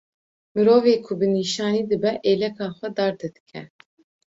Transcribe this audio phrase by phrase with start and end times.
[0.53, 3.61] Mirovê ku bi nîşanî dibe êleka xwe darda dike